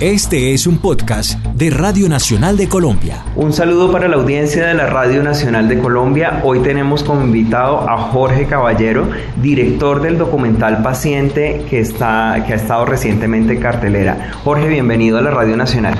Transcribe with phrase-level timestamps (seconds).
[0.00, 3.22] Este es un podcast de Radio Nacional de Colombia.
[3.36, 6.40] Un saludo para la audiencia de la Radio Nacional de Colombia.
[6.42, 9.10] Hoy tenemos como invitado a Jorge Caballero,
[9.42, 14.30] director del documental Paciente que, está, que ha estado recientemente en cartelera.
[14.42, 15.98] Jorge, bienvenido a la Radio Nacional.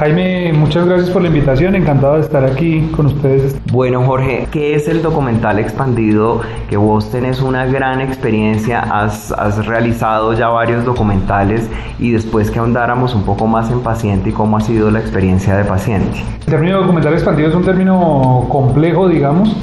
[0.00, 3.54] Jaime, muchas gracias por la invitación, encantado de estar aquí con ustedes.
[3.70, 6.40] Bueno, Jorge, ¿qué es el documental expandido?
[6.70, 12.60] Que vos tenés una gran experiencia, has, has realizado ya varios documentales y después que
[12.60, 16.24] ahondáramos un poco más en paciente y cómo ha sido la experiencia de paciente.
[16.46, 19.54] El término documental expandido es un término complejo, digamos,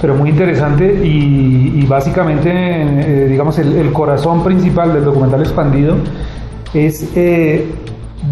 [0.00, 5.94] pero muy interesante y, básicamente, eh, digamos, el, el, corazón principal del documental expandido
[6.74, 7.12] es...
[7.14, 7.64] Eh,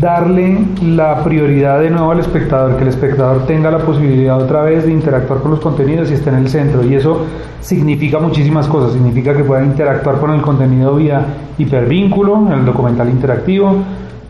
[0.00, 4.84] darle la prioridad de nuevo al espectador, que el espectador tenga la posibilidad otra vez
[4.84, 6.84] de interactuar con los contenidos y esté en el centro.
[6.84, 7.26] Y eso
[7.60, 8.92] significa muchísimas cosas.
[8.92, 11.24] Significa que pueda interactuar con el contenido vía
[11.58, 13.76] hipervínculo, el documental interactivo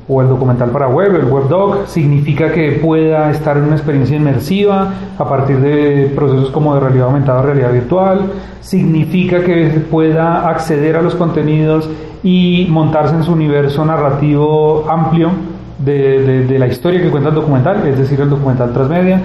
[0.08, 1.86] o el documental para web, el webdoc.
[1.86, 7.06] Significa que pueda estar en una experiencia inmersiva a partir de procesos como de realidad
[7.06, 8.32] aumentada, realidad virtual.
[8.60, 11.88] Significa que pueda acceder a los contenidos
[12.24, 15.30] y montarse en su universo narrativo amplio
[15.84, 19.20] de, la historia que cuenta el documental, es decir, el documental transmedia.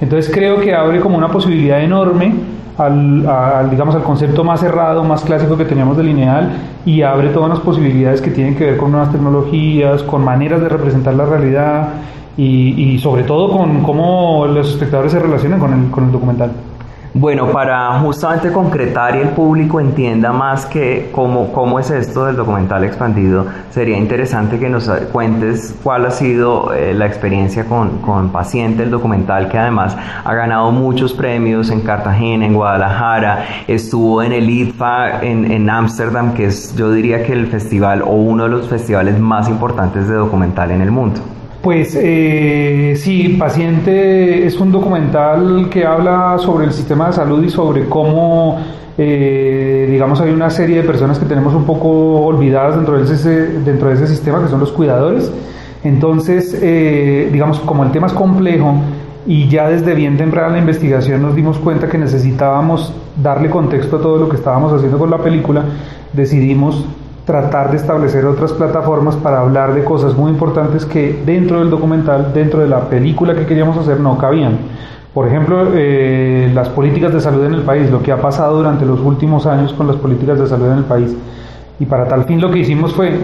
[0.00, 2.34] Entonces creo que abre como una posibilidad enorme
[2.78, 6.50] al, digamos, al concepto más cerrado, más clásico que teníamos de lineal
[6.84, 10.68] y abre todas las posibilidades que tienen que ver con nuevas tecnologías, con maneras de
[10.68, 11.88] representar la realidad
[12.36, 16.50] y, sobre todo con cómo los espectadores se relacionan con el, con el documental.
[17.14, 22.36] Bueno, para justamente concretar y el público entienda más que cómo, cómo es esto del
[22.36, 28.30] documental expandido, sería interesante que nos cuentes cuál ha sido eh, la experiencia con, con,
[28.30, 34.32] Paciente, el documental que además ha ganado muchos premios en Cartagena, en Guadalajara, estuvo en
[34.32, 38.68] el IDFA en Ámsterdam, que es yo diría que el festival o uno de los
[38.68, 41.20] festivales más importantes de documental en el mundo.
[41.62, 47.50] Pues eh, sí, Paciente es un documental que habla sobre el sistema de salud y
[47.50, 48.58] sobre cómo,
[48.98, 53.46] eh, digamos, hay una serie de personas que tenemos un poco olvidadas dentro de ese,
[53.60, 55.30] dentro de ese sistema, que son los cuidadores.
[55.84, 58.74] Entonces, eh, digamos, como el tema es complejo
[59.24, 62.92] y ya desde bien temprana la investigación nos dimos cuenta que necesitábamos
[63.22, 65.62] darle contexto a todo lo que estábamos haciendo con la película,
[66.12, 66.84] decidimos
[67.24, 72.32] tratar de establecer otras plataformas para hablar de cosas muy importantes que dentro del documental,
[72.34, 74.58] dentro de la película que queríamos hacer, no cabían.
[75.14, 78.86] Por ejemplo, eh, las políticas de salud en el país, lo que ha pasado durante
[78.86, 81.14] los últimos años con las políticas de salud en el país.
[81.78, 83.18] Y para tal fin lo que hicimos fue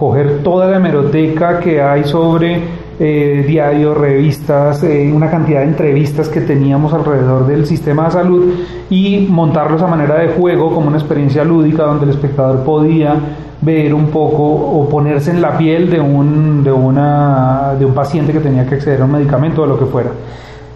[0.00, 2.58] coger toda la hemeroteca que hay sobre
[2.98, 8.54] eh, diarios, revistas, eh, una cantidad de entrevistas que teníamos alrededor del sistema de salud
[8.88, 13.14] y montarlos a manera de juego como una experiencia lúdica donde el espectador podía
[13.60, 18.32] ver un poco o ponerse en la piel de un, de una, de un paciente
[18.32, 20.12] que tenía que acceder a un medicamento o lo que fuera.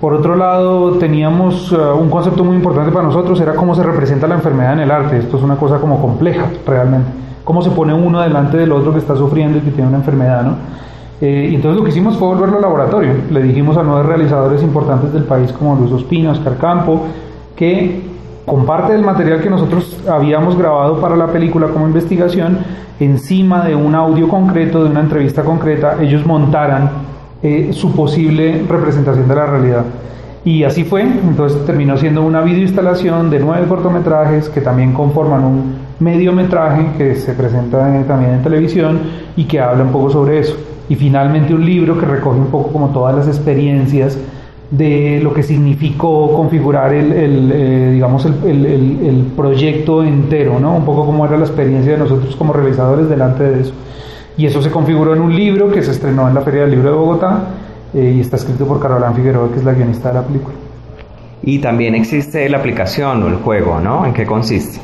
[0.00, 4.27] Por otro lado, teníamos eh, un concepto muy importante para nosotros, era cómo se representa
[4.27, 5.19] la enfermedad en el arte.
[5.19, 7.10] Esto es una cosa como compleja, realmente.
[7.44, 10.43] Cómo se pone uno delante del otro que está sufriendo y que tiene una enfermedad,
[10.43, 10.56] ¿no?
[11.21, 13.12] Eh, entonces lo que hicimos fue volverlo laboratorio.
[13.31, 17.03] Le dijimos a nueve realizadores importantes del país como Luis Ospino, Oscar Campo,
[17.56, 18.03] que
[18.44, 22.59] con parte del material que nosotros habíamos grabado para la película como investigación,
[23.00, 26.91] encima de un audio concreto, de una entrevista concreta, ellos montaran
[27.44, 29.84] eh, su posible representación de la realidad.
[30.44, 35.75] Y así fue, entonces terminó siendo una videoinstalación de nueve cortometrajes que también conforman un
[36.00, 38.99] mediometraje que se presenta también en televisión
[39.37, 40.56] y que habla un poco sobre eso
[40.88, 44.19] y finalmente un libro que recoge un poco como todas las experiencias
[44.71, 47.12] de lo que significó configurar el,
[47.53, 50.75] eh, digamos el, el, proyecto entero, ¿no?
[50.75, 53.72] Un poco como era la experiencia de nosotros como realizadores delante de eso.
[54.37, 56.91] Y eso se configuró en un libro que se estrenó en la Feria del Libro
[56.91, 57.45] de Bogotá
[57.95, 60.55] eh, y está escrito por Carolán Figueroa, que es la guionista de la película.
[61.43, 64.06] Y también existe la aplicación o el juego, ¿no?
[64.06, 64.81] ¿En qué consiste?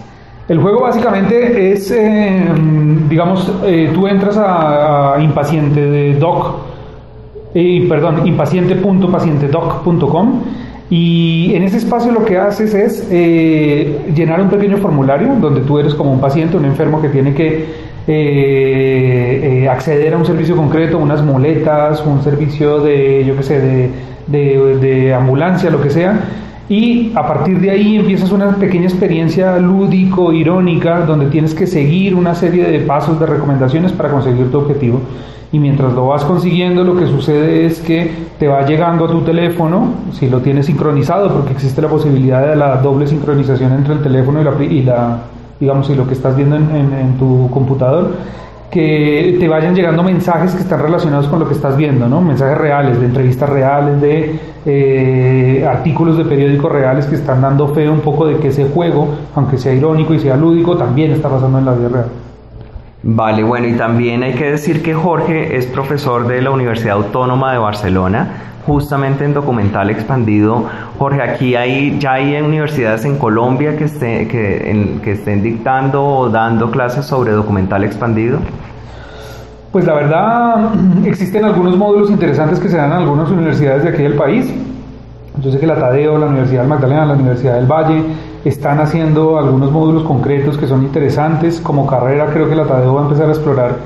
[0.50, 2.44] El juego básicamente es, eh,
[3.08, 6.56] digamos, eh, tú entras a, Impaciente de Doc,
[7.54, 10.40] eh, perdón, impaciente.pacientedoc.com
[10.90, 15.94] y en ese espacio lo que haces es llenar un pequeño formulario donde tú eres
[15.94, 17.89] como un paciente, un enfermo que tiene que
[19.70, 23.90] acceder a un servicio concreto, unas muletas, un servicio de, yo qué sé, de,
[24.76, 26.18] de ambulancia, lo que sea
[26.70, 32.14] y a partir de ahí empiezas una pequeña experiencia lúdico, irónica, donde tienes que seguir
[32.14, 35.00] una serie de pasos, de recomendaciones para conseguir tu objetivo.
[35.50, 39.22] Y mientras lo vas consiguiendo, lo que sucede es que te va llegando a tu
[39.22, 44.02] teléfono, si lo tienes sincronizado, porque existe la posibilidad de la doble sincronización entre el
[44.04, 45.18] teléfono y la, y la
[45.60, 48.14] digamos, y lo que estás viendo en, tu computador,
[48.70, 52.20] que te vayan llegando mensajes que están relacionados con lo que estás viendo, ¿no?
[52.22, 57.90] Mensajes reales, de entrevistas reales, de eh, artículos de periódicos reales que están dando fe
[57.90, 61.58] un poco de que ese juego, aunque sea irónico y sea lúdico, también está pasando
[61.58, 62.29] en la vida real.
[63.02, 67.50] Vale, bueno, y también hay que decir que Jorge es profesor de la Universidad Autónoma
[67.50, 68.28] de Barcelona,
[68.66, 70.64] justamente en documental expandido.
[70.98, 76.70] Jorge, aquí hay, ya hay universidades en Colombia que, esté, que, estén dictando o dando
[76.70, 78.38] clases sobre documental expandido.
[79.72, 80.74] Pues la verdad,
[81.06, 84.52] existen algunos módulos interesantes que se dan en algunas universidades de aquí del país.
[85.40, 88.04] Yo sé que la Tadeo, la Universidad del Magdalena, la Universidad del Valle
[88.44, 91.60] están haciendo algunos módulos concretos que son interesantes.
[91.60, 93.76] Como carrera creo que la Tadeo va a empezar a explorar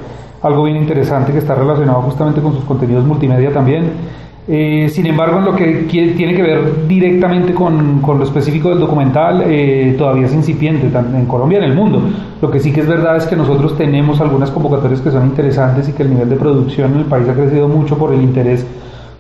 [0.42, 4.24] algo bien interesante que está relacionado justamente con sus contenidos multimedia también.
[4.46, 9.42] Eh, sin embargo, en lo que tiene que ver directamente con, lo específico del documental,
[9.46, 12.02] eh, todavía es incipiente, en Colombia y en el mundo.
[12.42, 15.88] Lo que sí que es verdad es que nosotros tenemos algunas convocatorias que son interesantes
[15.88, 18.66] y que el nivel de producción en el país ha crecido mucho por el interés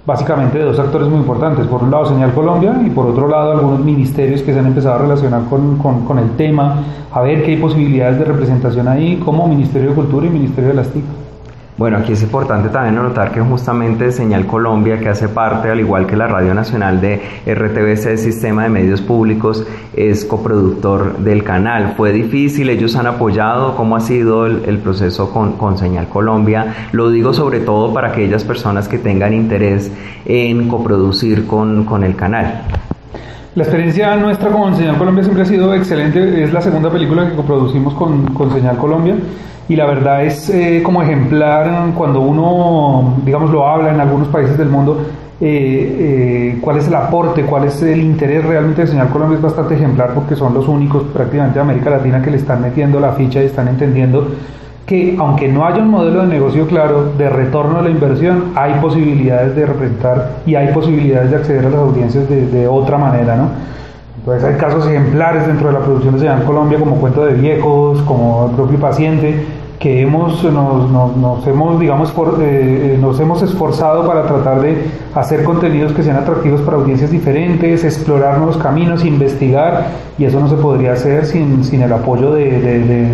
[0.06, 1.66] básicamente de dos actores muy importantes.
[1.66, 4.96] Por un lado, Señal Colombia y por otro lado, algunos ministerios que se han empezado
[4.96, 6.76] a relacionar con, con, con el tema,
[7.10, 10.74] a ver qué hay posibilidades de representación ahí, como Ministerio de Cultura y Ministerio de
[10.74, 11.23] las TIC.
[11.76, 16.06] Bueno, aquí es importante también notar que justamente Señal Colombia, que hace parte, al igual
[16.06, 21.94] que la Radio Nacional de RTBC, Sistema de Medios Públicos, es coproductor del canal.
[21.96, 26.88] Fue difícil, ellos han apoyado cómo ha sido el, proceso con, con, Señal Colombia.
[26.92, 29.90] Lo digo sobre todo para aquellas personas que tengan interés
[30.26, 32.62] en coproducir con, con el canal.
[33.54, 36.42] La experiencia nuestra con Señal Colombia siempre ha sido excelente.
[36.42, 39.14] Es la segunda película que coproducimos con, con Señal Colombia
[39.68, 44.58] y la verdad es eh, como ejemplar cuando uno, digamos, lo habla en algunos países
[44.58, 45.06] del mundo,
[45.40, 49.42] eh, eh, cuál es el aporte, cuál es el interés realmente de Señal Colombia es
[49.42, 53.12] bastante ejemplar porque son los únicos prácticamente de América Latina que le están metiendo la
[53.12, 54.32] ficha y están entendiendo
[54.86, 58.74] que aunque no haya un modelo de negocio claro de retorno a la inversión, hay
[58.80, 63.48] posibilidades de representar y hay posibilidades de acceder a las audiencias de, otra manera, ¿no?
[64.18, 68.00] Entonces hay casos ejemplares dentro de la producción de Señal Colombia, como Cuento de Viejos,
[68.02, 69.44] como El propio paciente,
[69.84, 74.78] que hemos, nos, nos, hemos, digamos, eh, eh, nos hemos esforzado para tratar de
[75.14, 80.48] hacer contenidos que sean atractivos para audiencias diferentes, explorar nuevos caminos, investigar, y eso no
[80.48, 83.08] se podría hacer sin, sin el apoyo de, de, de,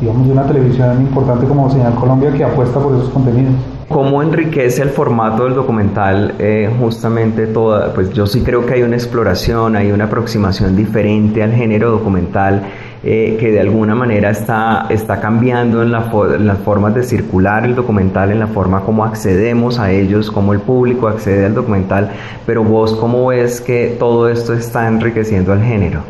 [0.00, 3.54] digamos, de una televisión importante como Señal Colombia que apuesta por esos contenidos.
[3.88, 7.92] ¿Cómo enriquece el formato del documental eh, justamente toda?
[7.94, 12.62] Pues yo sí creo que hay una exploración, hay una aproximación diferente al género documental
[13.04, 16.10] eh, que de alguna manera está, está cambiando en, la
[16.40, 20.60] las formas de circular el documental, en la forma como accedemos a ellos, como el
[20.60, 22.10] público accede al documental,
[22.46, 26.00] pero vos cómo ves que todo esto está enriqueciendo al género?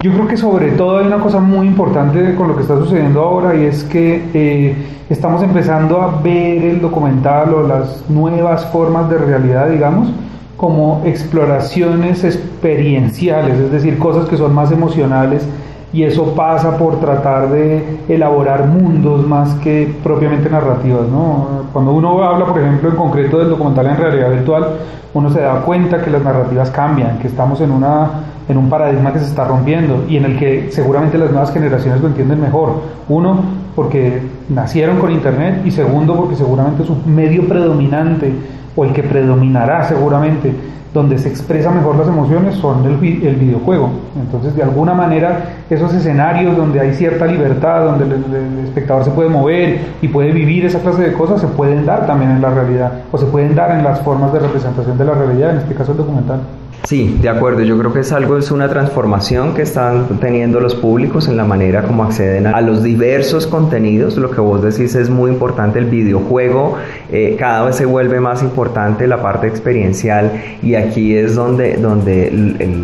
[0.00, 3.22] Yo creo que sobre todo hay una cosa muy importante con lo que está sucediendo
[3.22, 4.74] ahora y es que eh,
[5.08, 10.12] estamos empezando a ver el documental o las nuevas formas de realidad, digamos,
[10.56, 15.46] como exploraciones experienciales, es decir, cosas que son más emocionales
[15.92, 21.06] y eso pasa por tratar de elaborar mundos más que propiamente narrativas.
[21.08, 21.64] ¿no?
[21.72, 24.68] Cuando uno habla, por ejemplo, en concreto del documental en realidad virtual,
[25.14, 28.10] uno se da cuenta que las narrativas cambian, que estamos en, una,
[28.48, 32.00] en un paradigma que se está rompiendo y en el que seguramente las nuevas generaciones
[32.00, 32.80] lo entienden mejor.
[33.10, 33.40] Uno,
[33.76, 38.32] porque nacieron con Internet y segundo, porque seguramente su medio predominante
[38.76, 40.52] o el que predominará seguramente
[40.92, 42.92] donde se expresa mejor las emociones son el,
[43.26, 43.88] el, videojuego.
[44.20, 49.10] Entonces, de alguna manera, esos escenarios donde hay cierta libertad, donde el, el, espectador se
[49.10, 52.50] puede mover y puede vivir esa clase de cosas, se pueden dar también en la
[52.50, 55.74] realidad, o se pueden dar en las formas de representación de la realidad, en este
[55.74, 56.40] caso el documental.
[56.84, 57.62] Sí, de acuerdo.
[57.62, 61.44] Yo creo que es algo, es una transformación que están teniendo los públicos en la
[61.44, 64.16] manera como acceden a, los diversos contenidos.
[64.16, 65.78] Lo que vos decís es muy importante.
[65.78, 66.76] El videojuego
[67.10, 72.30] eh, cada vez se vuelve más importante la parte experiencial y aquí es donde, donde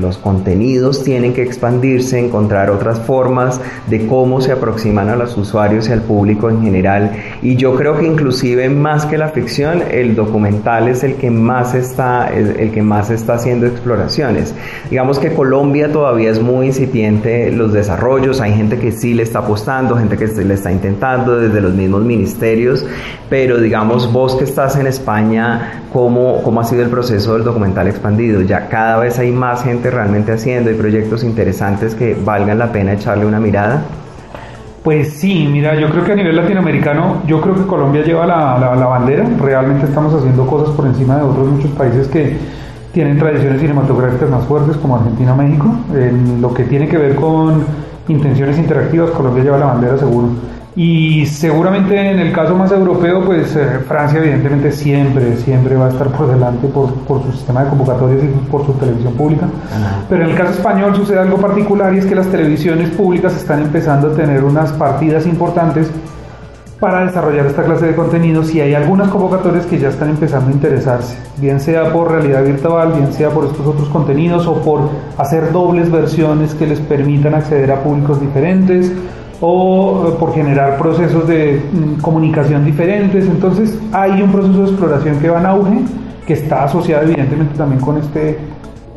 [0.00, 5.88] los contenidos tienen que expandirse, encontrar otras formas de cómo se aproximan a los usuarios
[5.88, 7.12] y al público en general.
[7.42, 11.74] Y yo creo que inclusive más que la ficción, el documental es el que más
[11.74, 13.66] está, el que más está haciendo
[14.90, 19.40] Digamos que Colombia todavía es muy incipiente los desarrollos, hay gente que sí le está
[19.40, 22.84] apostando, gente que le está intentando desde los mismos ministerios,
[23.28, 27.88] pero digamos vos que estás en España, ¿cómo, cómo ha sido el proceso del documental
[27.88, 28.42] expandido?
[28.42, 32.92] Ya cada vez hay más gente realmente haciendo, hay proyectos interesantes que valgan la pena
[32.92, 33.82] echarle una mirada.
[34.82, 38.58] Pues sí, mira, yo creo que a nivel latinoamericano, yo creo que Colombia lleva la,
[38.58, 42.36] la, la bandera, realmente estamos haciendo cosas por encima de otros muchos países que
[42.92, 45.74] tienen tradiciones cinematográficas más fuertes como Argentina o México.
[45.94, 47.64] En lo que tiene que ver con
[48.08, 50.28] intenciones interactivas, Colombia lleva la bandera seguro.
[50.76, 55.88] Y seguramente en el caso más europeo, pues eh, Francia evidentemente siempre, siempre va a
[55.88, 59.48] estar por delante por, por su sistema de convocatorias y por su televisión pública.
[60.08, 63.60] Pero en el caso español sucede algo particular y es que las televisiones públicas están
[63.60, 65.90] empezando a tener unas partidas importantes
[66.80, 70.52] para desarrollar esta clase de contenidos y hay algunas convocatorias que ya están empezando a
[70.52, 75.50] interesarse, bien sea por realidad virtual, bien sea por estos otros contenidos o por hacer
[75.52, 78.92] dobles versiones que les permitan acceder a públicos diferentes
[79.40, 83.26] o eh, por generar procesos de mm, comunicación diferentes.
[83.26, 85.78] Entonces hay un proceso de exploración que va en auge,
[86.26, 88.20] que está asociado evidentemente también con esta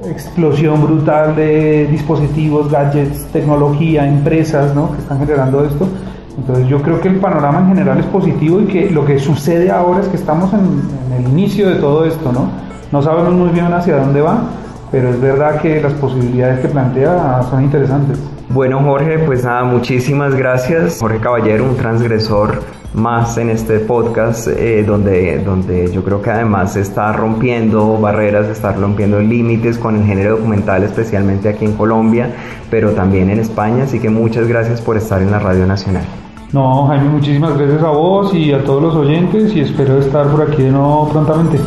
[0.07, 4.91] explosión brutal de dispositivos, gadgets, tecnología, empresas ¿no?
[4.91, 5.87] que están generando esto.
[6.37, 9.69] Entonces yo creo que el panorama en general es positivo y que lo que sucede
[9.69, 10.81] ahora es que estamos en,
[11.17, 12.49] el inicio de todo esto, ¿no?
[12.91, 14.43] No sabemos muy bien hacia dónde va,
[14.91, 18.19] pero es verdad que las posibilidades que plantea son interesantes.
[18.49, 20.99] Bueno Jorge, pues nada, muchísimas gracias.
[20.99, 22.59] Jorge Caballero, un transgresor
[22.93, 28.47] más en este podcast, eh, donde, donde yo creo que además se está rompiendo barreras,
[28.47, 32.29] se está rompiendo límites con el género documental, especialmente aquí en Colombia,
[32.69, 33.83] pero también en España.
[33.85, 36.03] Así que muchas gracias por estar en la Radio Nacional.
[36.53, 40.41] No, Jaime, muchísimas gracias a vos y a todos los oyentes y espero estar por
[40.41, 41.57] aquí de nuevo prontamente.